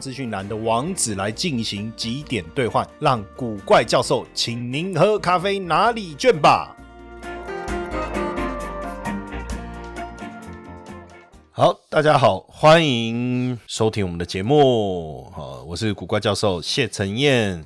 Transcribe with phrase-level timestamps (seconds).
[0.00, 6.76] 资讯栏的网址来进行几点兑换，让古怪教授请您喝咖啡哪里卷吧。
[11.50, 15.28] 好，大家好，欢迎收听我们的节目。
[15.30, 17.64] 好，我是古怪教授谢承彦，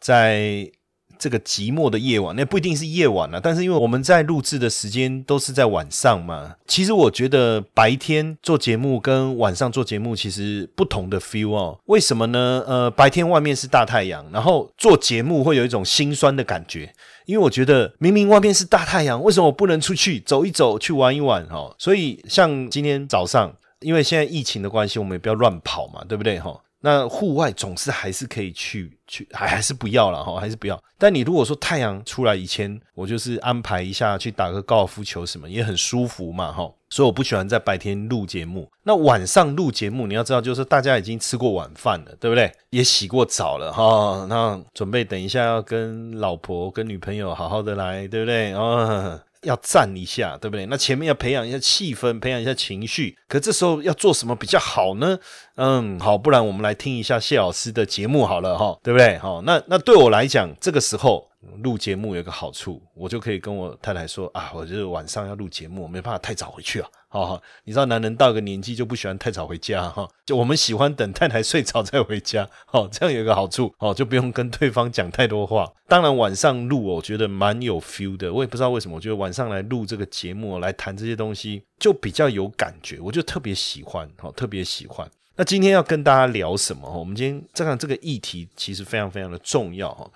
[0.00, 0.70] 在。
[1.18, 6.54] 这个寂寞的夜晚，那不一定是夜晚了，但是因为我们在录制的时间都是在晚上嘛。
[6.66, 11.78] 其实我觉得白天做节目跟晚上做节目其实不同的 feel 哦。
[11.86, 12.62] 为什么呢？
[12.66, 16.92] 呃，白天外面是大太阳，然后做节目会有一种心酸的感觉，
[17.26, 21.46] 因为我觉得明明外面是大太阳，为什么我不能出去走一走，去玩一玩？
[21.48, 26.38] 哈，所以像今天早上，因为现在疫情的关系，我们也不要乱跑嘛，对不对？
[26.38, 26.60] 哈。
[26.80, 30.80] 那户外总是还是可以去去，还还是不要了哈，还是不要。
[30.96, 36.70] 但你如果说太阳出来以前，我就是安排一下去打个高尔夫球什么，也很舒服嘛哈。
[36.90, 38.70] 所以我不喜欢在白天录节目。
[38.82, 42.50] 那晚上录节目，你要知道，就是大家已经吃过晚饭了，对不对？
[42.70, 44.24] 也洗过澡了哈。
[44.28, 48.52] 那准备等一下要跟老婆、跟女朋友好好的来，对不对？
[48.54, 49.20] 啊。
[49.42, 50.66] 要站一下，对不对？
[50.66, 53.16] 那前面要培养一下气氛，培养一下情绪。
[53.28, 55.18] 可这时候要做什么比较好呢？
[55.56, 59.18] 嗯，好，不然我们来听一下谢老师的节目好了，哈，对不对？
[59.18, 61.27] 好，那那对我来讲，这个时候。
[61.62, 66.88] 录节目有个好处，我就可以跟我太太说啊，我就是晚上要录节目，没办法太早回去啊。
[67.10, 72.48] 好，你知道男人到个年纪就不喜欢太早回家哈，就我们喜欢等太太睡着再回家。
[72.72, 75.72] 哦，这样有一个好处，哦，就不用跟对方讲太多话。
[75.86, 78.32] 当然晚上录，我觉得蛮有 feel 的。
[78.32, 85.08] 我也不知道为什么，我觉得晚上来录这个节目来谈这些东西就比较有感觉，我就特别喜欢，哦，特别喜欢。
[85.36, 86.90] 那今天要跟大家聊什么？
[86.98, 90.10] 我们今天这样这个议题其实非常非常的重要哈。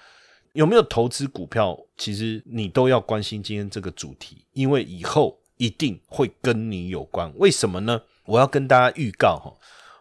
[0.53, 1.79] 有没有投资股票？
[1.97, 7.33] 其实你都要关心今天这个主题，因为以后一定会跟你有关。
[7.37, 8.03] 为什么呢？
[8.27, 9.57] 我要跟大家预告哈，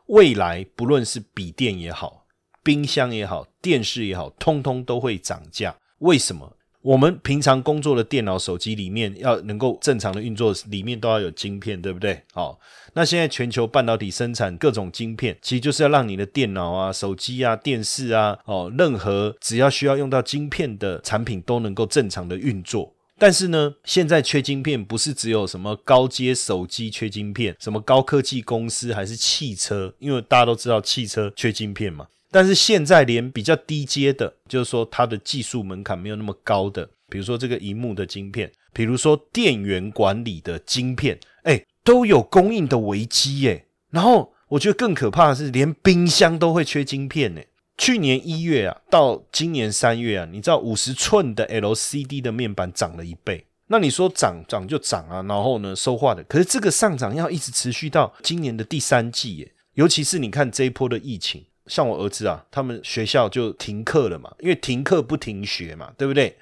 [0.08, 2.26] 未来不论是笔电也好、
[2.62, 5.76] 冰箱也好、电视也好，通通都会涨价。
[6.00, 6.58] 为什么？
[6.82, 12.24] 我们平常工作的电脑、手机里面要能够正常的运作，里面都要有晶片，对不对？
[12.34, 12.60] 好，
[12.94, 22.94] 那现在全球半导体生产各种晶片，其实就是要让你的电脑啊、手机啊、电视啊，哦，任何只要需要用到晶片的产品都能够正常的运作。
[23.20, 32.08] 但是呢，现在缺晶片不是只有什么高阶手机缺晶片，什么高科技公司还是汽车，因为大家都知道汽车缺晶片嘛。
[32.32, 43.66] 但是现在连比较低阶的，就是说它的技术门槛没有那么高的，比如说这个荧幕的晶片，比如说电源管理的晶片，哎，都有供应的危机耶。
[43.90, 47.42] 然后我觉得更可怕的是，连冰箱都会缺晶片呢。
[47.78, 53.46] 去年一月啊，到今年三月啊，你知道五十寸的 LCD 的面板涨了一倍。
[53.68, 59.52] 那你说涨涨就涨啊，然后呢，收化的，可是这个上涨要一直持续到今年的第三季耶。
[59.74, 61.44] 尤其是你看这一波的疫情。
[61.72, 66.38] 像我儿子啊，他们学校就停课了嘛，因为停课不停学嘛，对不对？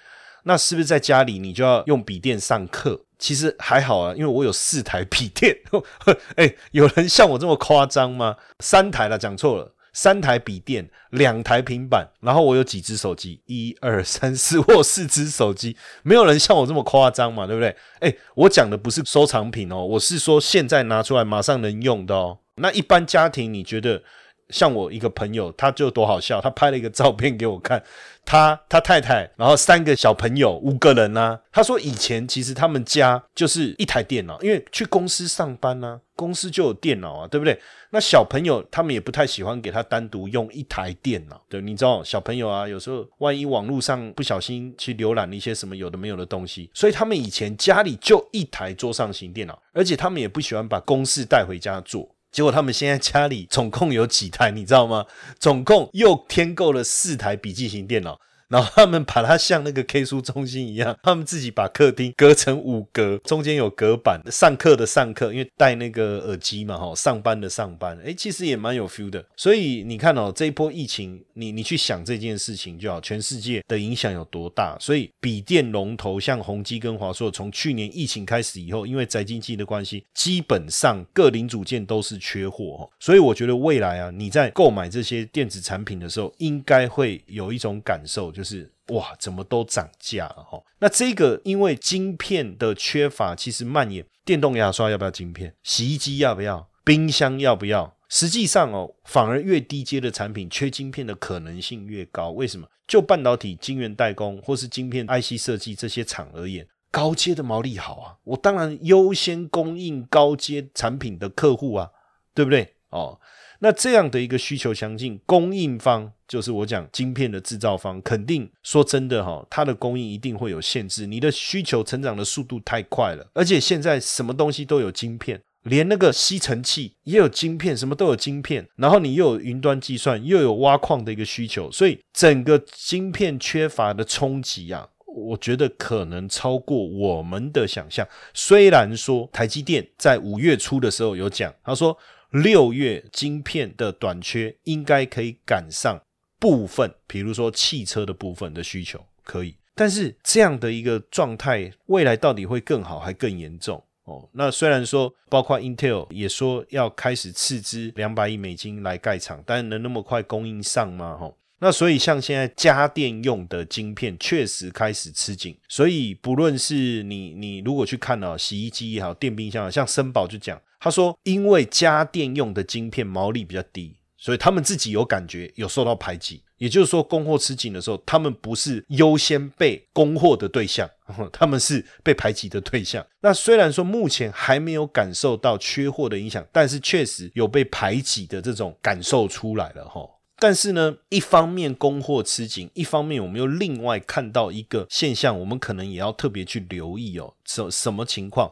[0.45, 2.99] 那是不是在家里你就要用笔电上课？
[3.19, 5.55] 其实还好啊，因为我有四台笔电。
[6.35, 8.37] 哎，有人像我这么夸张吗？
[8.57, 17.75] 三台了，讲错了，三台笔电，两台平板，然后我有几只手机，一二三四，我有四只手机，没有人像我这么夸张嘛，对不对？
[17.99, 22.39] 哎，我讲的不是收藏品哦，我是说现在拿出来马上能用的哦。
[22.55, 24.01] 那一般家庭你觉得？
[24.49, 27.81] 像我一个朋友，他就多好笑，他拍了一个照片给我看，
[28.25, 31.39] 他他太太，然后三个小朋友，五个人呢。
[31.51, 37.59] 他说以前其实他们家就是一台电脑，因为去公司上班呢，公司就有电脑啊，对不对？
[37.91, 52.07] 那小朋友他们也不太喜欢给他单独用一台电脑，对，你知道小朋友啊，有时候万一网络上不小心去浏览一些什么有的没有的东西，所以他们以前家里就一台桌上型电脑，而且他们也不喜欢把公事带回家做。
[52.31, 55.05] 结果他们现在家里总共有几台，你知道吗？
[55.39, 69.23] 总共又添购了四台笔记型电脑，然后他们把它像那个 K 书中心一样，他们自己把客厅隔成五格，中间有隔板，上课的上课，因为戴那个耳机嘛，哈，上班的上班，哎，其实也蛮有 feel 的。
[69.35, 74.75] 所以你看哦，这一波疫情，你你去想这件事情就好，全世界的影响有多大。
[74.79, 82.89] 所以笔电龙头像宏基跟华硕，从去年疫情开始以后，因为宅经济的关系，基本上各零组件都是缺货哈。
[82.99, 90.63] 所以我觉得未来啊，你在购买这些电子产品的时候，应该会有一种感受，就是哇，怎么都涨价了哈。
[90.79, 95.53] 那这个因为晶片的缺乏，其实蔓延，电动牙刷要不要晶片？
[95.61, 96.69] 洗衣机要不要？
[96.85, 97.97] 冰箱要不要？
[98.07, 102.29] 实际上哦，反而越低阶的产品缺晶片的可能性越高。
[102.29, 102.65] 为什么？
[102.87, 111.91] 就半导体晶圆代工或是晶片 IC 设计这些厂而言，高阶的毛利好啊，我当然优先供应高阶产品的客户啊，
[112.33, 112.75] 对不对？
[112.91, 113.19] 哦，
[113.61, 121.05] 那这样的一个需求强劲，供应方就是我讲晶片的制造方，肯定说真的哈，它的供应一定会有限制。
[121.05, 128.65] 你的需求成长的速度太快了，而且现在什么东西都有晶片，连那个吸尘器也有晶片，什么都有晶片。
[128.77, 138.07] 然后你又有云端计算，又有挖矿的一个需求，所以整个晶片缺乏的冲击啊，我觉得可能超过我们的想象。
[138.33, 141.97] 虽然说台积电在五月初的时候有讲，他说。
[142.31, 145.99] 六月晶片的短缺应该可以赶上
[146.39, 154.29] 部分，比如说汽车的部分的需求可以，但是这样的一个状态，未来到底会更好还更严重哦？
[154.33, 161.17] 那虽然说，包括 Intel 也说要开始斥资两百亿美金来盖厂，但能那么快供应上吗？
[161.17, 170.61] 哈，那所以像现在家电用的晶片确实开始吃紧，所以不论是你你如果去看哦，洗衣机也好，电冰箱，像森宝就讲。
[170.79, 176.43] 他说：“因为家电用的晶片毛利比较低，所以他们自己有感觉有受到排挤。
[176.57, 180.89] 也就是说，供货吃紧的时候，他们不是优先被供货的对象，
[181.31, 183.05] 他们是被排挤的对象。
[183.21, 190.01] 那虽然说目前还没有感受到缺货的影响，但是确实有被排挤的这种感受出来了哈。
[190.39, 198.49] 但是呢，一方面供货吃紧，一方面我们又另外看到一个现象，我们可能也要特别去留意哦，什什么情况？”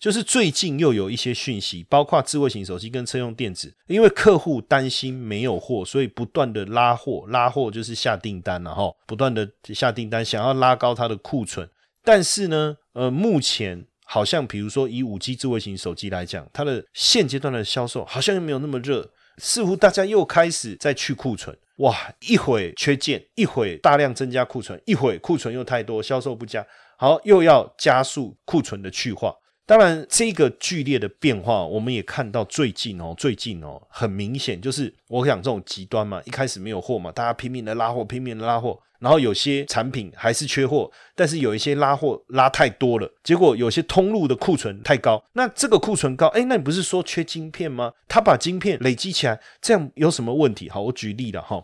[0.00, 11.68] 就是最近又有一些讯息，包括智慧型手机跟车用电子，因为客户担心没有货，所以不断的拉货，拉货就是下订单了哈，不断的下订单，想要拉高它的库存。
[12.04, 21.56] 但是呢，呃，目前好像比如说以五 G 智慧型手机来讲，它的现阶段的销售好像又没有那么热，似乎大家又开始在去库存。
[21.76, 29.32] 哇，一会缺件，一会大量增加库存，一会库存又太多，销售不佳，好又要加速库存的去化。
[29.68, 47.92] 当然，这个剧烈的变化，我们也看到最近哦，最近哦，很明显就是我想这种极端嘛，一开始没有货嘛，大家拼命的拉货，拼命的拉货，然后有些产品还是缺货，但是有一些拉货拉太多了，结果有些通路的库存太高，那这个库存高，哎，那你不是说缺晶片吗？
[48.08, 50.70] 他把晶片累积起来，这样有什么问题？
[50.70, 51.62] 好，我举例了哈。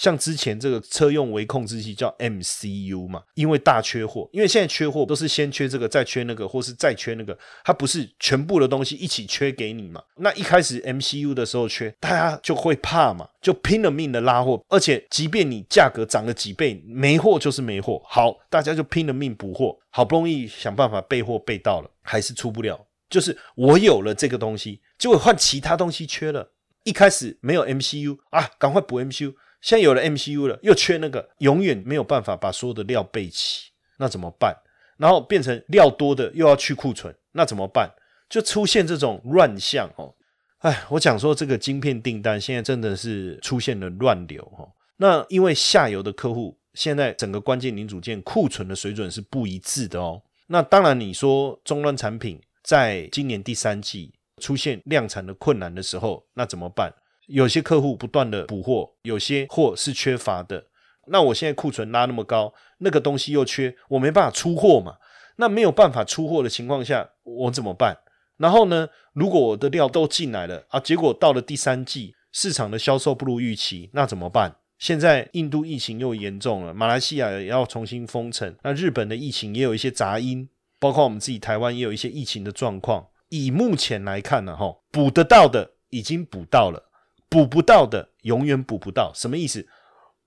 [0.00, 10.02] 像之前这个车用微控制器叫 MCU 嘛，因为大缺货，因为现在缺货都是先缺这个，再缺那个，或是再缺那个，它不是全部的东西一起缺给你嘛。
[10.16, 22.86] 那一开始 MCU 的时候缺，大家就会怕嘛，就拼了命的拉货，而且即便你价格涨了几倍，没货就是没货，好，大家就拼了命补货，好不容易想办法备货备到了，还是出不了。
[23.10, 26.52] 就是我有了这个东西，结果换其他东西缺了，
[26.84, 29.34] 一开始没有 MCU 啊，赶快补 MCU。
[29.60, 34.56] 现在有了 MCU 了，又缺那个，永远没有办法把所有的料备齐，那怎么办？
[34.96, 37.90] 然后变成料多的又要去库存，那怎么办？
[38.28, 40.14] 就出现这种乱象哦。
[40.58, 44.68] 哎，我讲说这个晶片订单现在真的是出现了乱流哈。
[44.98, 50.22] 那因为下游的客户现在整个关键零组件库存的水准是不一致的哦。
[50.48, 56.92] 那当然你说终端产品在今年第三季出现量产的困难的时候，那怎么办？
[57.30, 60.66] 有些客户不断的补货，有些货是缺乏的。
[61.06, 64.96] 那我现在库存拉那么高，那个东西又缺，我没办法出货嘛。
[65.36, 67.96] 那没有办法出货的情况下，我怎么办？
[68.36, 74.56] 然后呢，如果我的料都进来了啊，结果到了第三季，市场的销售不如预期，那怎么办？
[74.78, 83.06] 现在印度疫情又严重了，马来西亚也要重新封城，那日本的疫情也有一些杂音，包括我们自己台湾也有一些疫情的状况。
[83.28, 86.89] 以目前来看呢，哈，补得到的已经补到了。
[87.30, 89.66] 补不到的永远补不到，什么意思？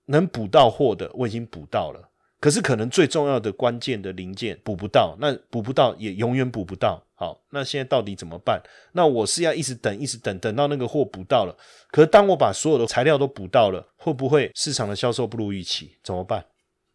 [0.06, 7.02] 能补到货的我已经补到了，可是可能最重要的关键的零件补不到，那补不到也永远补不到。
[7.14, 8.60] 好，那现在到底怎么办？
[8.92, 11.56] 那我是要一直等，一直等，等到那个货补到了。
[11.90, 15.96] 可是当我把所有的材料都补到了，会不会市场的销售不如预期？
[16.02, 16.44] 怎么办？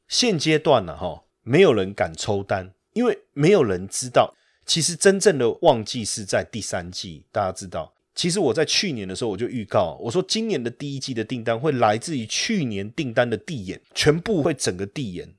[0.08, 4.36] 现阶段呢，哈，没有人敢抽单，因为没有人知道，
[4.66, 7.26] 其实真正的旺季是在第三季。
[7.32, 15.34] 大家知道，其实我在去年的时候我就预告，我说今年的第一季的订单会来自于去年订单的递延，全部会整个递延。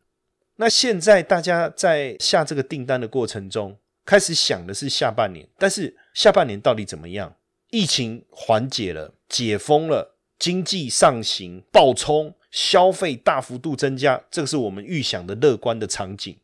[0.56, 7.37] 那现在大家在下这个订单的过程中，开始想的是下半年，但是下半年到底怎么样？
[7.68, 16.34] 疫情缓解了，解封了，经济上行，暴冲，消费大幅度增加，这个是我们预想的乐观的场景，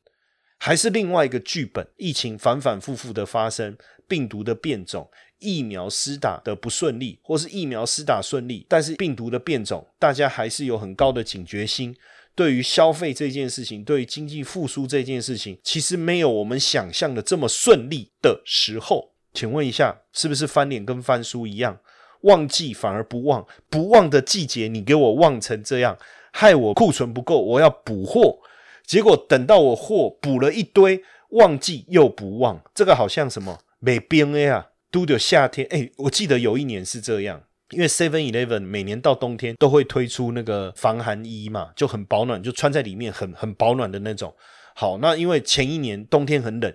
[0.59, 1.89] 还是另外一个剧本？
[1.97, 11.95] 疫情反反复复的发生，病毒的变种，疫苗施打的不顺利，或是疫苗施打顺利，但是病毒的变种，大家还是有很高的警觉心。
[12.35, 19.13] 对于消费这件事情，对于经济复苏这件事情，其实没有我们想象的这么顺利的时候。
[19.33, 21.79] 请问一下，是不是翻脸跟翻书一样？
[22.23, 25.97] 旺季反而不旺，不旺的季节你给我旺成这样，
[26.33, 28.39] 害我库存不够，我要补货，
[28.85, 37.43] 结果等到我货补了一堆，旺季又不旺，这个好像什么没冰哎呀，都的夏天哎，我记得有一年是这样。
[37.71, 44.33] 因为 Seven Eleven 每年到冬天都会推出那个防寒衣嘛，就很保暖，就穿在里面很很保暖的那种。
[44.77, 46.73] 好，那因为前一年冬天很冷，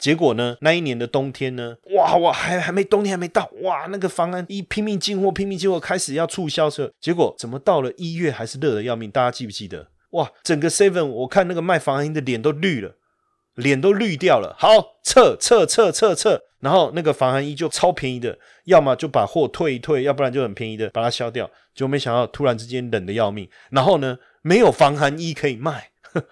[0.00, 9.08] 结果呢，那一年的冬天呢，哇哇还还没冬天还没到，哇那个防寒衣拼命进货，拼命进货，开始要促销时候，结果怎么到了一月还是热的要命？
[9.12, 9.86] 大家记不记得？
[10.10, 12.96] 哇，整个 Seven 我看那个卖防寒衣的脸都绿了。
[13.54, 21.50] 脸都绿掉了，好撤撤撤撤撤，然后那个防寒衣就超便宜的，要么就把货退一退，要不然就很便宜的把它销掉。
[21.74, 25.90] 就没想到突然之间冷的要命，然后呢没有防寒衣可以卖。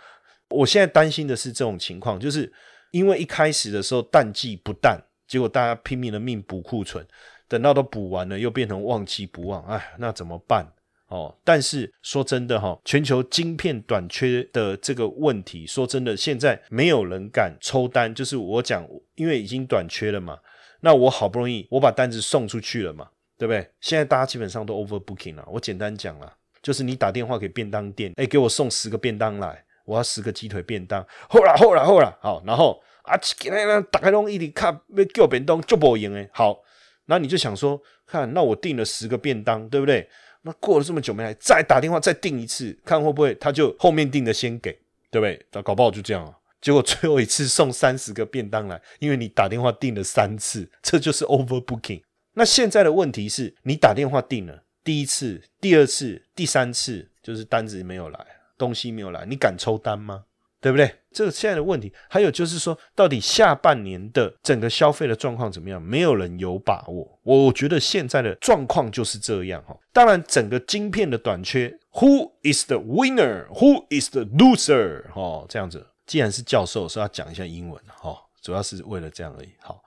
[0.50, 2.53] 我现在担心的是这种情况，就是
[2.91, 7.07] 因为一开始的时候淡季不淡，结果大家拼命的命补库存，
[7.49, 10.67] 等到都补完了又变成旺季不旺，哎，那怎么办？
[11.11, 18.14] 哦，但是说真的哈，全球晶片短缺的这个问题，说真的，现在没有人敢抽单。
[18.14, 18.87] 就是我讲，
[19.17, 20.38] 因为已经短缺了嘛，
[20.83, 23.69] 那我好不容易我把单子送出去了嘛，对不对？
[23.81, 25.45] 现在大家基本上都 over booking 了。
[25.50, 31.05] 我简单讲了，就是你打电话给便当店，哎，给我送十个便当来，我要十个鸡腿便当。
[31.29, 36.31] 后啦后啦后啦，好，然后啊，给那打开东一里看，要叫便当就不赢哎。
[36.33, 36.61] 好，
[37.07, 40.09] 那你就想说，看，那我订了十个便当，对不对？
[40.42, 44.73] 那过了这么久没来，再打电话再订一次，看会不会他就后面订的先给，
[45.11, 45.47] 对不对？
[45.52, 46.35] 那搞不好就这样啊。
[46.61, 52.02] 结果最后一次送三十个便当来，因为你打电话订了三次，这就是 overbooking。
[52.35, 60.25] 那现在的问题是你打电话订了第一次、第二次、第三次，就是单子没有来，东西没有来，你敢抽单吗？
[60.61, 60.95] 对不对？
[61.11, 65.81] 这个现在的问题，还有就是说，到底下半年的整个消费的状况怎么样？
[65.81, 67.19] 没有人有把握。
[67.23, 69.76] 我觉得现在的状况就是这样哈。
[69.93, 73.47] 当然，整个晶片的短缺，Who is the winner?
[73.49, 75.11] Who is the loser?
[75.12, 75.87] 哈，这样子。
[76.07, 79.49] 既然是教授，是要讲一下英文哈，主要是为了这样而已。
[79.61, 79.83] 好。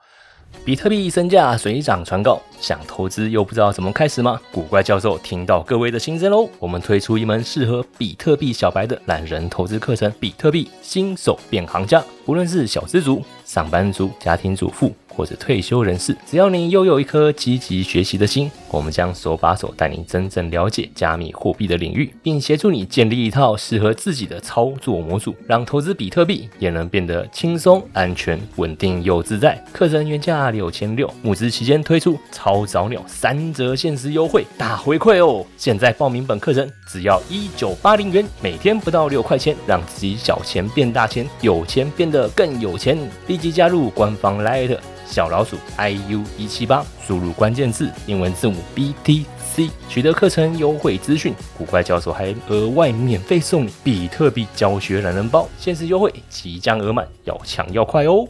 [0.64, 4.40] 比特币身价水涨船高，想投资又不知道怎么开始吗？
[4.50, 14.90] 古怪教授听到各位的心声喽，我们推出一门适合比特币小白的懒人投资课程——比特币新手变行家，无论是小资族、上班族、家庭主妇。
[15.16, 29.62] 或者退休人士，只要你拥有一颗积极学习的心，我们将手把手带你真正了解加密货币的领域，并协助你建立一套适合自己的操作模组，让投资比特币也能变得轻松、安全、稳定又自在。
[29.72, 35.44] 课程原价六千六，募资期间推出超早鸟三折限时优惠，大回馈哦！
[35.56, 42.98] 现在报名本课程只要一九八零元，每天不到六块钱，让自己小钱变大钱，有钱变得更有钱。
[43.26, 44.76] 立即加入官方 Light。
[45.06, 51.34] 小老鼠 iu 一七八，输入关键字英文字母 BTC，取得课程优惠资讯。
[51.56, 58.26] 古怪教授还额外免费送你比特币教学懒人包，限时优惠即将额满，要抢要快哦！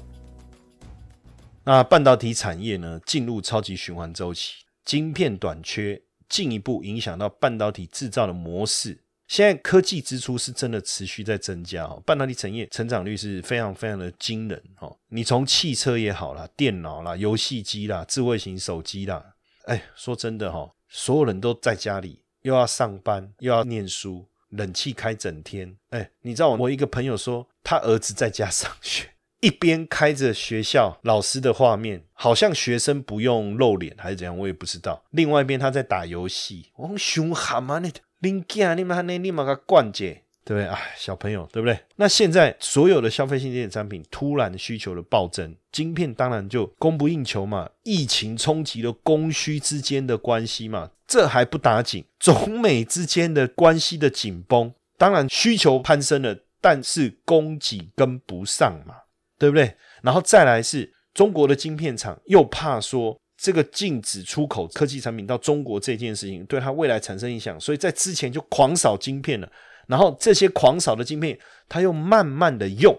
[1.65, 9.04] 那半导体产业呢，进入超级循环周期，晶片短缺进一步影响到半导体制造的模式。
[9.35, 14.97] 现在科技支出是真的持续在增加哦，半导体产业成长率是非常非常的惊人哦。
[15.09, 25.77] 你从汽车也好啦，电脑啦、游戏机啦、智慧型手机啦，哎，说真的哈，所有人都在家里，又要上班又要念书，冷气开整天。
[25.91, 35.05] 哎，你知道我一个朋友说，他儿子在家上学，一边开着学校老师的画面，好像学生不用露脸还是怎样，我也不知道。
[35.11, 37.91] 另外一边他在打游戏，我凶悍嘛那。
[38.25, 40.67] 零件你们还能立马个灌解，对不对？
[40.67, 41.79] 哎，小朋友，对不对？
[41.97, 47.69] 那现在所有的消费性电子产品突然需求的暴增，晶片当然就供不应求嘛。
[47.83, 54.73] 疫情冲击了供需之间的关系嘛，这还不打紧，中美之间的关系的紧绷。
[54.97, 58.95] 当然需求攀升了，但是供给跟不上嘛，
[59.39, 59.77] 对不对？
[60.03, 69.53] 然后再来是中国的晶片厂又怕说这个禁止出口科技产品到中国这件事情对它未来产生影响，所以在之前就狂扫晶片了。
[69.87, 72.99] 然后这些狂扫的晶片，它又慢慢的用，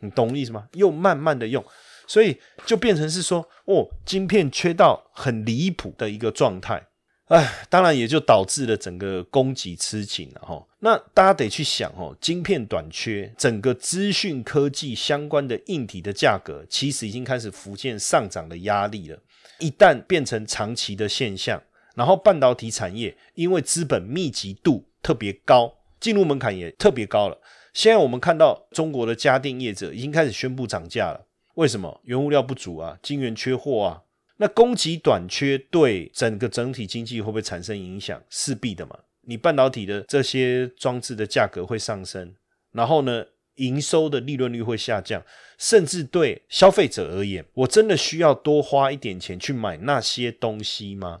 [0.00, 0.66] 你懂我意思吗？
[0.72, 1.64] 又慢慢的用，
[2.08, 6.84] 所以就变成是说，哦，晶片缺到很离谱的一个状态。
[7.26, 10.60] 哎，当然也就导致了整个供给吃紧了哈。
[10.80, 19.18] 那大家得去想哦，晶片短缺，整个资讯科技相关的硬体的价格，其实已经开始浮现上涨的压力了。
[19.58, 21.62] 一旦变成长期的现象，
[21.94, 27.38] 然后半导体产业因为资本密集度特别高，进入门槛也特别高了。
[27.74, 32.00] 现在我们看到中国的家电业者已经开始宣布涨价了，为什么？
[32.04, 34.02] 原物料不足啊，晶圆缺货啊。
[34.38, 38.22] 那供给短缺对整个整体经济会不会产生影响？
[38.28, 38.96] 势必的嘛。
[39.22, 42.34] 你半导体的这些装置的价格会上升，
[42.72, 43.24] 然后呢，
[43.58, 45.22] 营收的利润率会下降，
[45.58, 51.20] 甚至对消费者而言，我真的需要多花一点钱去买那些东西吗？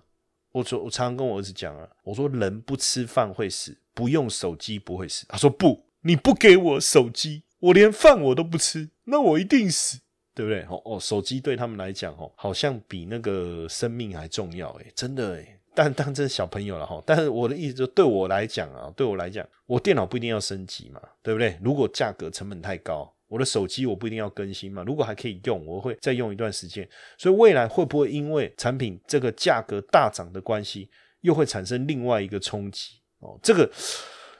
[0.52, 5.24] 我说，我常常跟我儿子讲啊，我说人不吃饭会死，不用手机不会死。
[5.28, 10.00] 他说不，你不给我手机，我连饭我都不吃，那我一定死。
[10.34, 10.62] 对不对？
[10.70, 17.00] 哦哦，手机对他们来讲，哦，好像比那个生命还重要，诶真的，诶但 当真小朋友了哈。
[17.06, 21.56] 但是我的意思就对我来讲啊，对我来讲，我电脑不一定要升级嘛，对不对？
[21.62, 24.82] 如果价格成本太高，我的手机我不一定要更新嘛。
[24.84, 26.88] 如果还可以用，我会再用一段时间。
[27.16, 32.94] 所以未来会不会因为产品这个价格大涨的关系，又会产生另外一个冲击？
[33.20, 33.70] 哦，这个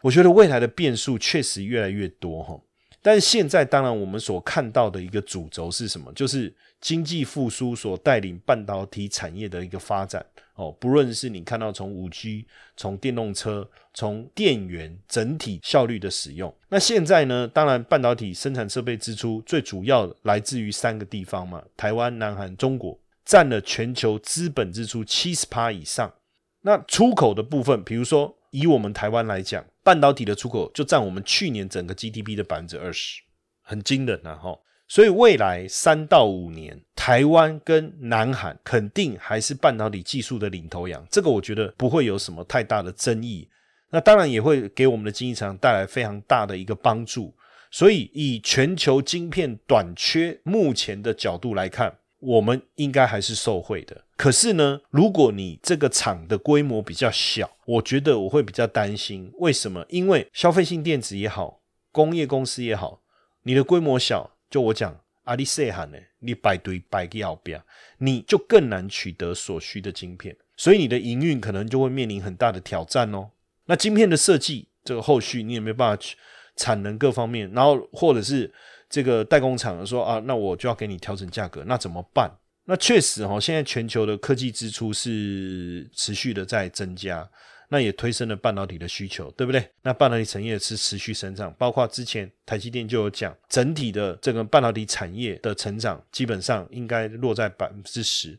[0.00, 2.60] 我觉得未来的变数确实越来越多哈。
[3.10, 6.12] 但现在，当然我们所看到的一个主轴是什么？
[6.12, 10.22] 就是经济复苏所带领半导体产业的一个发展
[10.56, 10.70] 哦。
[10.78, 12.46] 不论是你看到从五 G、
[12.76, 17.48] 从电动车、从电源整体效率的使用，那现在呢？
[17.48, 26.12] 当然，半导体生产设备支出最主要来自于三个地方嘛：台湾、南韩、中国，占了全球资本支出七十趴以上。
[26.60, 29.64] 那出口的部分，比如说以我们台湾来讲。
[29.88, 33.22] 半导体的出口就占我们去年整个 GDP 的百分之二十，
[33.62, 34.34] 很惊人啊！
[34.34, 34.54] 哈，
[34.86, 43.48] 所以未来三到五年，台湾跟南韩肯定还是半导体技术的领头羊，这个我觉得不会有什么太大的争议。
[43.88, 47.34] 那当然也会给我们的经济成长带来非常大的一个帮助。
[47.70, 54.04] 所以以全球晶片短缺目前的角度来看，我们应该还是受惠的。
[54.16, 59.32] 可是呢，如果你这个厂的规模比较小，我觉得我会比较担心。
[59.38, 59.86] 为什么？
[59.88, 61.60] 因为消费性电子也好，
[61.92, 63.00] 工业公司也好，
[63.44, 67.62] 你的规模小，就我讲阿里塞罕呢，你摆堆摆个要标，
[67.98, 73.30] 你就更难取得所需的晶片，所以你的营运可能就会面临很大的挑战哦。
[73.66, 76.16] 那晶片的设计，这个后续你也没办法去
[76.56, 78.52] 产能各方面，然后或者是
[78.88, 82.30] 这个代工厂说啊，那我就要给你调整价格，那怎么办？
[82.64, 87.26] 那确实哈，现在全球的科技支出是持续的在增加，
[87.70, 89.70] 那也推升了半导体的需求，对不对？
[89.82, 98.38] 那半导体产业是持续成长，包括之前台积电就有讲，整体的这个半导体产业的成长基本上应该落在百分之十，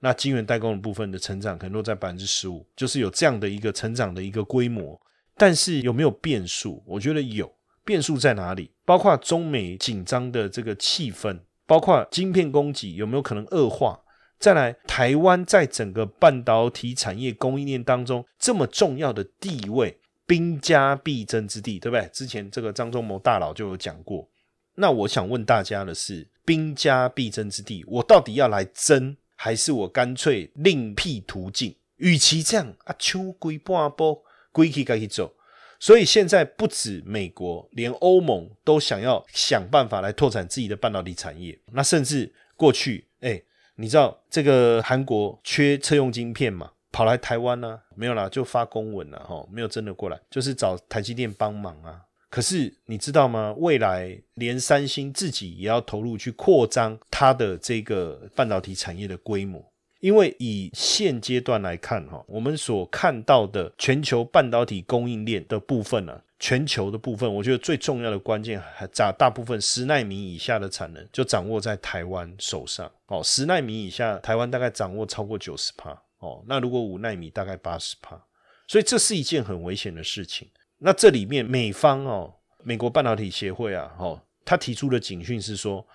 [0.00, 5.00] 那晶圆代工的部分的成长可能落在百分之十五，就是有这样的一个成长的一个规模。
[5.36, 6.82] 但是有没有变数？
[6.86, 7.50] 我觉得有
[7.90, 8.70] 变数在哪里？
[8.84, 11.40] 包括中美紧张的这个气氛。
[11.66, 14.00] 包括晶片供给有没有可能恶化？
[14.38, 22.08] 再来，台湾在整个半导体产业供应链当中这么重要的地位，兵家必争之地，对不对？
[22.12, 24.28] 之前这个张忠谋大佬就有讲过。
[24.74, 31.76] 那我想问大家的是，兵家必争之地，我到底要来争，还是我干脆另辟途径？
[31.98, 35.32] 与其这样啊，秋归半波，归去该去走。
[35.80, 41.58] 所以现在不止美国，连欧盟都想要想办法来拓展自己的半导体产业。
[41.72, 43.42] 那甚至过去，哎，
[43.76, 46.70] 你知道这个韩国缺车用晶片嘛？
[46.92, 47.80] 跑来台湾呢？
[47.96, 52.02] 没有啦，就发公文了哈，没有真的过来，就是找台积电帮忙啊。
[52.28, 53.54] 可是你知道吗？
[53.56, 59.64] 未来连三星自己也要投入去扩张它的这个半导体产业的规模。
[60.00, 72.90] 因为以现阶段来看，哈，我们所看到的全球半导体供应链的部分呢，全球的部分，我觉得最重要的关键还大大部分十纳米以下的产能就掌握在台湾手上。
[73.08, 75.90] 哦，十纳米以下，台湾大概掌握超过九十帕。
[76.20, 78.18] 哦，那如果五纳米，大概八十帕。
[78.66, 80.48] 所以这是一件很危险的事情。
[80.78, 82.32] 那这里面美方哦，
[82.62, 85.86] 美国半导体协会啊，哦，他提出的警讯是说。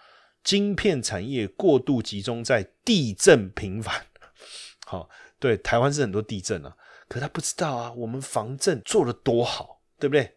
[0.46, 4.06] 晶片产业过度集中在地震频繁，
[4.86, 6.78] 好，对，台湾是很多地震啊，
[7.10, 10.32] 可他不知道啊，我们防震做的多好，对不对？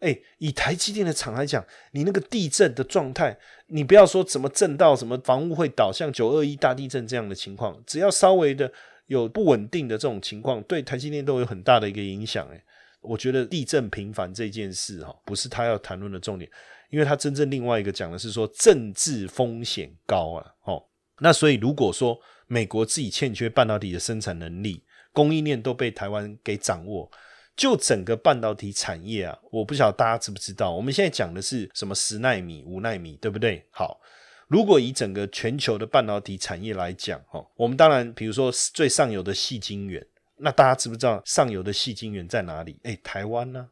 [0.00, 3.38] 哎，以台积电的厂来讲，你那个地震的状态，
[3.68, 8.72] 你不要说怎么震到什么房屋会倒，像九二一大地震这样的情况，只要稍微的
[9.06, 12.48] 有不稳定的这种情况，对台积电都有很大的一个影响。
[12.48, 12.64] 哎，
[13.00, 16.50] 我觉得地震频繁这件事哈，不是他要谈论的重点，
[16.92, 20.54] 因为它真正另外一个讲的是说政治风险高啊。
[20.62, 20.84] 哦，
[21.18, 27.10] 那所以如果说美国自己欠缺半导体的生产能力，供应链都被台湾给掌握。
[27.54, 33.62] 就整个半导体产业啊，我不晓得大家知不知道，我们现在讲的是什么十纳米、五纳米，对不对？
[33.70, 34.00] 好，
[34.48, 40.02] 如果以整个全球的半导体产业来讲，哈，我们当然比如说最上游的细晶圆，
[40.38, 42.78] 那大家知不知道上游的细晶圆在哪里？
[42.84, 43.68] 哎，台湾呢？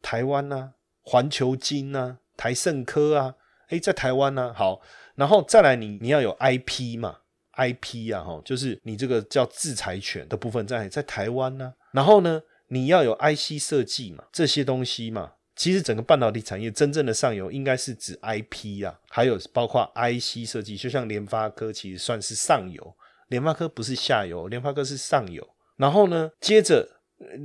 [0.00, 0.74] 台湾呢？
[1.02, 2.18] 环球晶呢？
[2.38, 3.34] 台盛科啊？
[3.68, 4.54] 哎，在台湾呢。
[4.54, 4.80] 好，
[5.16, 7.18] 然后再来，你你要有 IP 嘛
[7.56, 11.74] ？IP 啊，哈，就是你这个叫制裁权的部分在在台湾呢。
[11.92, 12.40] 然后呢？
[12.70, 22.94] 你要有 IC 设计嘛，这些东西嘛，其实整个半导体产业真正的上游应该是指 IP 啊，还有包括 IC 设计，就像联发科其实算是上游，
[23.28, 25.48] 联发科不是下游，联发科是上游。
[25.76, 26.86] 然后呢，接着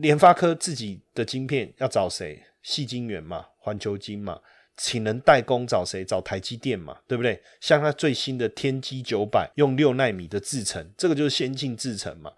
[0.02, 2.44] 联发科自己的晶片要找谁？
[2.62, 4.38] 细晶圆嘛，环球晶嘛，
[4.78, 6.04] 请人代工找谁？
[6.04, 7.42] 找台积电嘛，对不对？
[7.62, 12.32] 像它最新的天玑九百用六纳米的制程，这个就是先进制程嘛。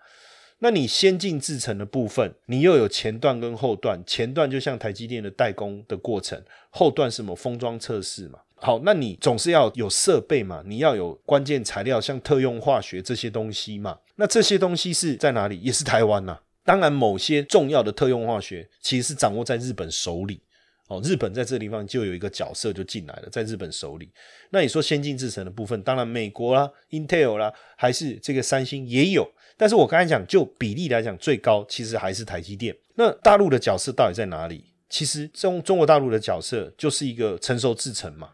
[0.59, 8.39] 那你先进制程的部分，你又有前段跟后段，前段就像台积电的代工的过程，后段什么封装测试嘛？
[8.55, 13.99] 好，那你总是要有设备嘛，你要有关键材料，像特用化学这些东西嘛。
[14.15, 15.59] 那这些东西是在哪里？
[15.59, 16.39] 也是台湾呐。
[16.63, 20.41] 当然，某些重要的特用化学其实是掌握在日本手里。
[20.87, 24.11] 哦，日本在这个地方就有一个角色就进来了，在日本手里。
[24.51, 29.27] 那你说先进制程的部分，当然美国啦、Intel 啦，还是这个三星也有。
[29.57, 32.75] 但是我刚才讲，就比例来讲，最高其实还是台积电。
[32.95, 34.65] 那大陆的角色到底在哪里？
[34.87, 38.29] 其实中中国大陆的角色就是一个成熟制程嘛。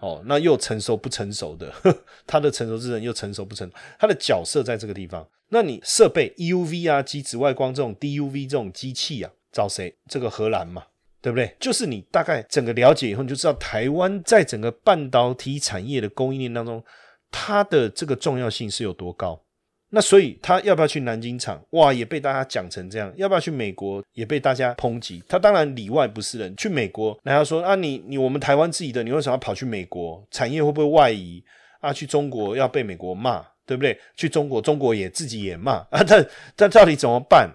[0.00, 1.74] 哦，那又成熟不成熟的，
[2.24, 5.28] 它的成熟制程又成熟不成，它的角色在这个地方。
[5.48, 9.96] 那你设备 EUV 啊、机紫外光这种 DUV 这种机器啊，找谁？
[10.08, 10.84] 这个荷兰嘛，
[11.20, 11.54] 对不对？
[11.58, 16.82] 就是你大概整个了解以后，你就知道台湾在整个半导体产业的供应链当中，
[17.30, 19.42] 它的这个重要性是有多高。
[19.90, 21.58] 那所以他要不要去南京厂？
[21.70, 23.10] 哇，也被大家讲成这样。
[23.16, 24.04] 要不要去美国？
[24.12, 25.24] 也被大家抨击。
[25.26, 26.54] 他当然里外不是人。
[26.58, 30.22] 去美国，然后说啊，你你我们台湾自己的，你为什么要跑去美国？
[30.30, 31.42] 产业会不会外移
[31.80, 31.90] 啊？
[31.90, 33.98] 去中国要被美国骂，对不对？
[34.14, 36.04] 去中国，中国也自己也骂啊。
[36.06, 37.50] 但但到底怎么办？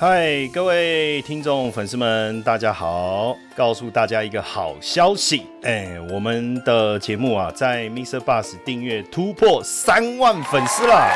[0.00, 3.36] 嗨，各位听众粉丝们，大家好！
[3.56, 8.20] 告诉大家一个好消息，哎，我们的节目啊，在 Mr.
[8.20, 11.10] Bus 订阅突破三万粉丝了。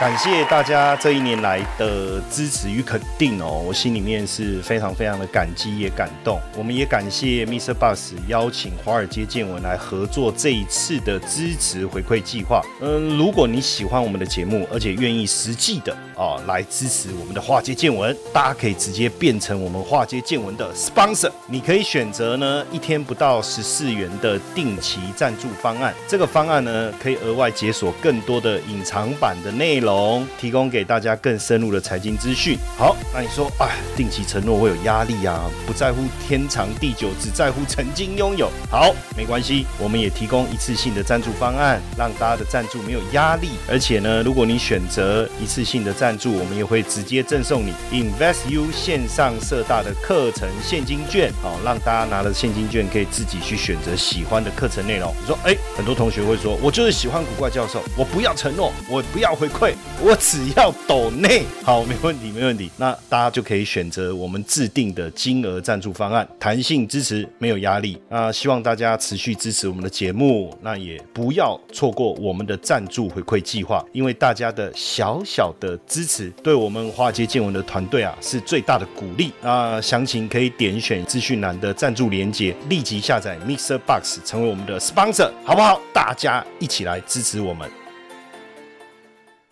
[0.00, 6.40] 感谢大家这一年来的支持与肯定哦，我心里面是非常非常的感激也感动。
[6.56, 7.72] 我们也感谢 Mr.
[7.74, 12.60] Bus 邀请华尔街见闻来合作这一次的支持回馈计划。
[12.80, 21.30] 嗯，如果你喜欢我们的节目，而且愿意实际的啊来支持我们的华尔街见闻，大家可以直接变成我们华尔街见闻的 sponsor。
[21.46, 30.26] 你可以选择呢一天不到十四元的定期赞助方案，这个方案呢可以额外解锁更多的隐藏版的内容。
[30.38, 32.58] 提供给大家更深入的财经资讯。
[32.76, 35.48] 好，那你说，哎，定期承诺会有压力啊？
[35.66, 38.50] 不在乎天长地久，只在乎曾经拥有。
[38.70, 43.50] 好，没关系，我们也提供一次性的赞助方案，让大家的赞助没有压力。
[43.68, 51.32] 而且呢，如果你选择一次性的赞赞助，我们也会直接赠送你 Invest U 线上社大的课程现金券。
[51.40, 55.14] 好，让大家拿了现金券，可以自己去选择喜欢的课程内容。
[55.20, 59.72] 你说，哎，很多同学会说，我就是喜欢古怪教授，我不要承诺，我不要回馈。
[60.02, 62.68] 我只要抖内， 好，没问题，没问题。
[62.76, 67.96] 那大家就可以选择我们制定的金额赞助方案，弹性支持，没有压力。
[68.08, 79.30] 那，希望大家持续支持我们的节目，那也不要错过我们的赞助回馈计划，因为大家的小小的支支持，对我们华尔街见闻的团队啊是最大的鼓励。
[79.42, 85.78] 那详情可以点选资讯栏的赞助连接，立即下载 Mixer Box，成为我们的 sponsor，好不好？
[85.92, 87.70] 大家一起来支持我们。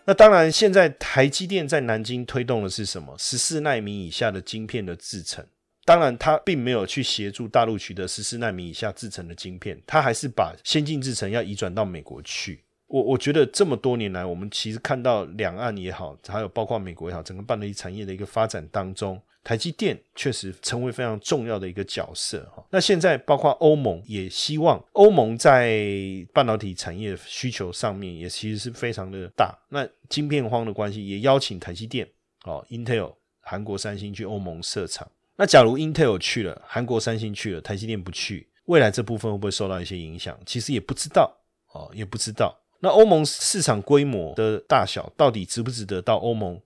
[0.05, 3.15] 那当然，现在台积电在南京推动的是什么？
[3.19, 5.45] 十四纳米以下的晶片的制程。
[5.85, 12.63] 当然，它并没有去协助大陆取得十四纳米以下制程的晶片，它还是把先进制程要移转到美国去。
[12.89, 19.21] 我我觉得这么多年来，我们其实看到两岸也好，还有包括美国也好，整个半导体产业的一个发展当中。
[19.41, 22.63] 台积电确实成为非常重要的一个角色哈。
[22.69, 25.81] 那现在包括欧盟也希望，欧盟在
[26.33, 29.57] 半导体产业需求上面也其实是非常的大。
[29.69, 32.07] 那晶片荒的关系，也邀请台积电、
[32.43, 35.09] 哦 Intel、韩国三星去欧盟设厂。
[35.37, 40.37] 那假如 Intel 去了，韩国三星去了，台积电不去，未来这部分会不会受到一些影响？
[40.45, 41.33] 其实也不知道
[41.71, 42.55] 哦，也不知道。
[42.79, 46.59] 那欧盟市场规模的大小，到底值不值得到欧盟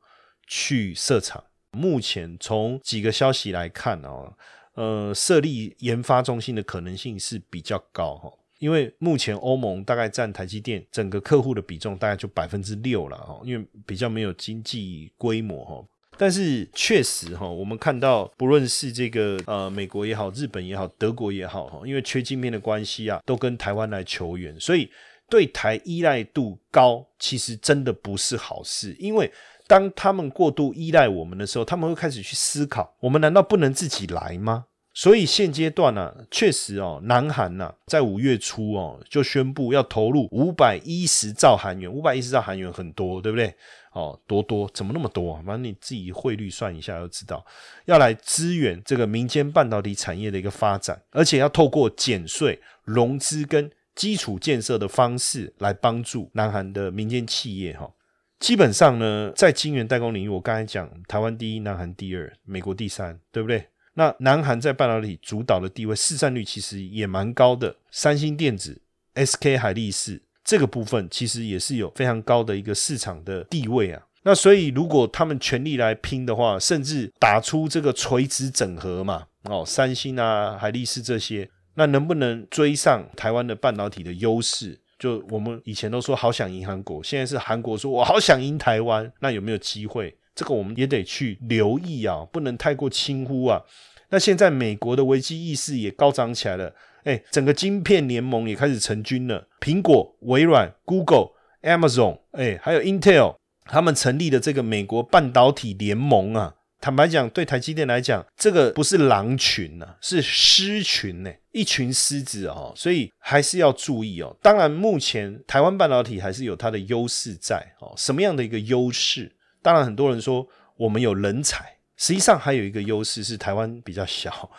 [0.48, 1.44] 去设厂？
[1.72, 4.32] 目前从几个消息来看哦，
[4.76, 15.84] 呃，设立研发中心的可能性是比较高哈，因为目前欧盟大概占台积电整个客户的比重大概就百分之六了哈，因为比较没有经济规模哈。
[16.16, 24.88] 但是确实哈，我们看到不论是这个呃美国也好，日本也好，德国也好哈，因为缺晶片的关系啊，都跟台湾来求援，所以
[25.34, 29.32] 对台依赖度高，其实真的不是好事，因为。
[29.66, 34.66] 当他们过度依赖我们的时候，他们会开始去思考：我们难道不能自己来吗？
[34.94, 41.90] 所以现阶段呢，确实哦，南韩呐，在五月初哦，就宣布要投入五百一十兆韩元。
[41.92, 43.56] 五百一十兆韩元很多，对不对？
[43.94, 45.34] 哦，多多怎么那么多？
[45.46, 47.44] 反正你自己汇率算一下就知道，
[47.86, 57.92] 要来支援这个民间半导体产业的一个发展，而且要透过减税、融资跟基础建设的方式来帮助南韩的民间企业哈。
[58.40, 63.68] 基本上呢，在晶圆代工领域，我刚才讲，台湾第一，南韩第二，美国第三，对不对？
[63.94, 67.76] 那南韩在半导体主导的地位，市占率其实也蛮高的。
[67.92, 68.82] 三星电子、
[69.16, 74.02] SK 海力士这个部分，其实也是有非常高的一个市场的地位啊。
[74.24, 84.80] 那所以，如果他们全力来拼的话，甚至打出这个垂直整合嘛，哦，三星啊、海力士这些，那能不能追上台湾的半导体的优势？
[85.00, 90.16] 就我们以前都说好想赢韩国，现在是韩国说我好想赢台湾，那有没有机会？
[90.34, 93.62] 这个我们也得去留意啊，不能太过轻忽啊。
[94.10, 101.32] 那现在美国的危机意识也高涨起来了，哎，整个晶片联盟也开始成军了，苹果、微软、Google、
[101.64, 106.56] Amazon，哎，还有 Intel，他们成立的这个美国半导体联盟啊。
[106.84, 114.36] 坦白讲，对台积电来讲，这个不是狼群呐，是狮群呢，一群狮子哦，所以还是要注意哦。
[114.42, 117.94] 当然，目前台湾半导体还是有它的优势在哦。
[117.96, 119.34] 什么样的一个优势？
[119.62, 124.52] 当然，很多人说我们有人才，实际上还有一个优势是台湾比较小。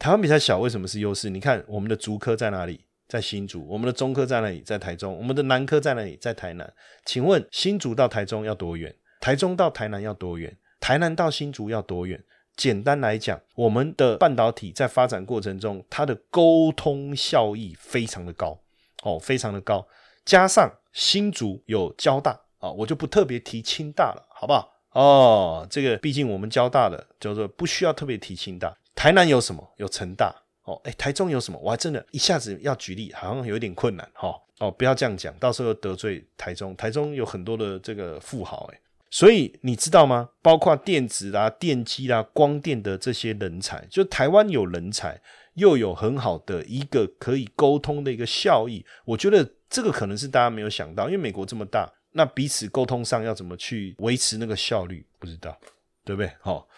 [0.00, 1.30] 台湾比较小，为什么是优势？
[1.30, 2.80] 你看，我们的竹科在哪里？
[3.06, 3.64] 在新竹。
[3.68, 4.60] 我们的中科在哪里？
[4.62, 5.16] 在台中。
[5.16, 6.16] 我们的南科在哪里？
[6.20, 6.68] 在台南。
[7.04, 8.92] 请问新竹到台中要多远？
[9.20, 10.52] 台中到台南要多远？
[10.88, 12.24] 台南到新竹要多远？
[12.56, 18.58] 简单来讲，我们的半导体在发展过程中，它的沟通效益非常的高，
[19.02, 19.86] 哦，非常的高。
[20.24, 24.72] 加上新竹有交大啊，我就不特别提清大了，好不好？
[24.92, 28.74] 哦，这个毕竟我们交大的叫做不需要特别提清大。
[28.94, 29.62] 台南有什么？
[29.76, 30.34] 有成大。
[30.62, 31.60] 哦，哎，台中有什么？
[31.62, 34.34] 我还真的一下子要举例，好像有点困难哈。
[34.60, 36.74] 哦，不要这样讲，到时候得罪台中。
[36.76, 38.80] 台中有很多的这个富豪，哎。
[39.10, 40.30] 所以你知道吗？
[40.42, 45.20] 包括电子啦、电机啦、光电的这些人才，就台湾有人才，
[45.54, 48.84] 又有很好的一个可以沟通的一个效益。
[49.04, 55.58] 我觉得这个可能是大家没有想到，因为美国这么大，那彼此沟通上要怎么去维持那个效率，不知道，
[56.04, 56.30] 对不对？
[56.40, 56.68] 好，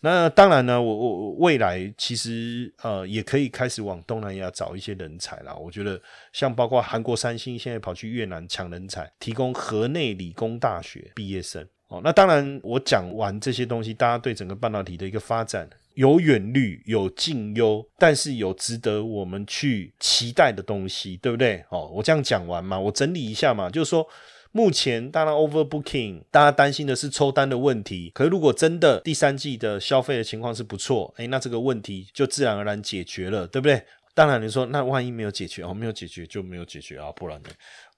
[0.00, 5.54] 那当然呢，我我未来其实呃也可以开始往东南亚找一些人才啦。
[5.54, 6.00] 我觉得
[6.32, 11.66] 像包括韩国三星现在跑去越南抢人才，提供河内理工大学毕业生。
[11.88, 21.64] 哦，那当然，我讲完这些东西，大家对整个半导体的一个发展有远虑、有近忧，但是有值得我们去期待的东西，对不对？
[21.68, 24.06] 哦，我这样讲完嘛，我整理一下嘛，就是说，
[24.52, 33.82] 目前当然 overbooking，大家担心的是抽单的问题，可是如果真的第三季的消费的情况是不错，诶，那这个问题就自然而然解决了，对不对？
[34.12, 37.48] 当然你说，那万一没有解决哦，没有解决就没有解决啊，不然呢？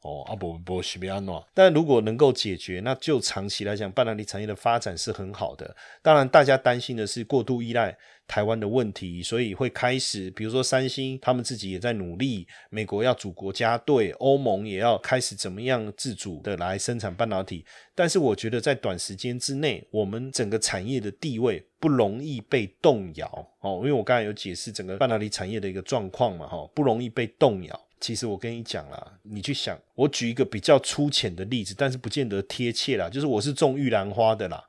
[0.02, 5.74] 哦，阿伯伯西比安诺，但如果能够解决，那就长期来讲，半导体产业的发展是很好的。
[6.02, 17.64] 当然，大家担心的是过度依赖台湾的问题，所以会开始，比如说三星，他们自己也在努力，美国要组国家队，欧盟也要开始怎么样自主的来生产半导体。
[17.94, 23.26] 但是，我觉得在短时间之内，我们整个产业的地位不容易被动摇
[23.60, 27.80] 哦，因为我刚才有解释整个半导体产业的一个状况嘛，哈，不容易被动摇。
[28.00, 33.08] 其实我跟你讲啦，你去想，我举一个比较粗浅的例子，但是不见得贴切啦。
[33.08, 34.60] 就是我是种玉兰花的啦，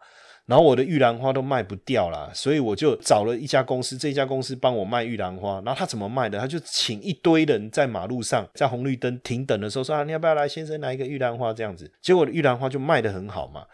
[0.46, 5.62] 然后我的玉兰花都卖不掉啦，所以我就找了一家公司，这家公司帮我卖玉兰花。
[5.66, 6.38] 然后他怎么卖的？
[6.38, 11.90] 他就请一堆人在马路上，在红绿灯停等的时候说啊，你要不要来，先生来一个玉兰花这样子。
[12.02, 13.66] 结果玉兰花就卖得很好嘛，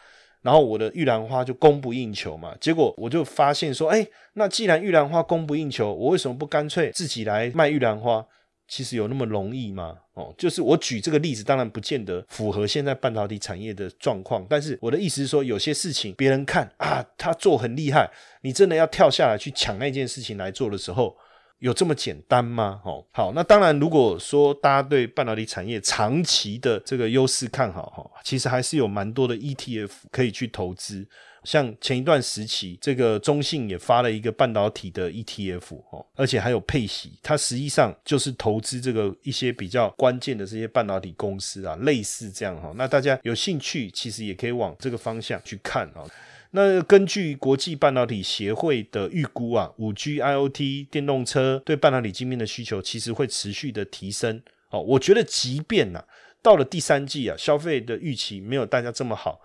[0.43, 2.55] 然后我的玉兰花就供不应求嘛。
[2.61, 8.23] 结果我就发现说，哎，那既然玉兰花供不应求，我为什么不干脆自己来卖玉兰花？
[8.69, 9.97] 其实有那么容易吗？
[10.13, 14.45] 哦，就是我举这个例子，当然不见得符合现在半导体产业的状况。
[14.49, 18.09] 但是我的意思是说，有些事情别人看啊，他做很厉害，
[18.43, 21.17] 你真的要跳下来去抢那件事情来做的时候。
[21.59, 22.79] 有这么简单吗？
[22.85, 31.05] 哦，好，那当然，如果说大家对半导体产业长期的这个优势看好哈，其实还是有蛮多的 ETF 可以去投资。
[31.43, 42.73] 像前一段时期，这个中信也发了一个半导体的 ETF 哦，而且还有配息，它实际上就是投资这个一些比较关键的这些半导体公司啊，类似这样哈。
[42.75, 46.03] 那大家有兴趣，其实也可以往这个方向去看啊。
[46.51, 54.41] 那根据国际半导体协会的预估啊，五 G、IOT、电动车对半导体晶片的需求其实会持续的提升。
[54.71, 56.03] 哦，我觉得即便呐
[56.41, 59.39] 到了第三季啊，消费的预期没有大家这么好，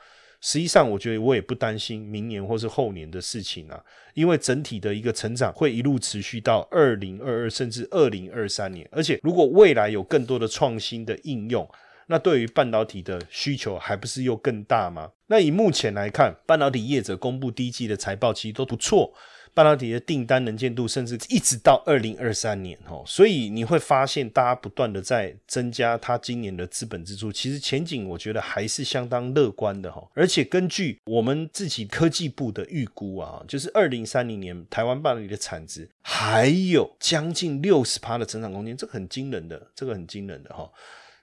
[0.44, 11.66] 实际上我觉得我也不担心明年或是后年的事情啊，因为整体的一个成长会一路持续到二零二二甚至二零二三年，而且如果未来有更多的创新的应用。
[12.06, 15.10] 那对于半导体的需求还不是又更大吗？
[15.28, 19.10] 那以目前来看，半导体业者公布第一季的财报其实都不错，
[19.54, 30.04] 半导体的订单能见度甚至一直到二零二三年哦，所以你会发现大家不断的在增加它今年的资本支出，其实前景我觉得还是相当乐观的哈。
[30.12, 40.68] 而且根据我们自己科技部的预估啊，就是二零三零年台湾半导体的产值还有将近六十趴的成长空间，这个很惊人的，这个很惊人的哈。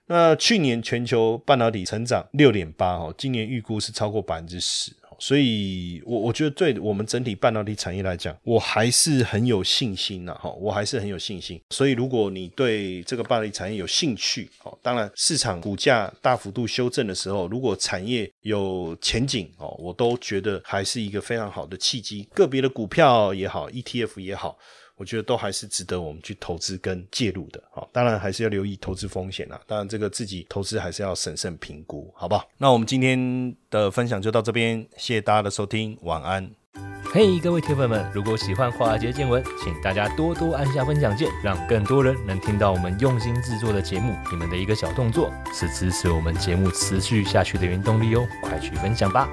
[0.08, 11.62] 那去年全球半导体成长六点八哦，今年预估是超过百分之十所以我我觉得对我们整体半导体产业来讲，我还是很有信心的哈，我还是很有信心。
[11.69, 22.27] 所以如果你对这个半导体产业有兴趣哦，当然市场股价大幅度修正的时候，如果产业有前景哦，我都觉得还是一个非常好的契机。
[22.34, 24.57] 个别的股票也好，ETF 也好。
[25.01, 29.59] 我觉得都还是值得我们去投资跟介入的，好，当然还是要留意投资风险啊。
[29.65, 32.47] 当然，这个自己投资还是要审慎评估，好不好？
[32.59, 36.47] 那我们今天的分享就到这边，谢谢大家的收听，晚安。
[37.11, 44.15] 嘿，各位铁粉们，如果喜欢华尔街见闻，请大家多多按下分享键，让更多人能听到我们用心制作的节目。
[44.29, 49.27] 你们的一个小动作，是支持我们节目持续下去的原动力哦，快去分享吧。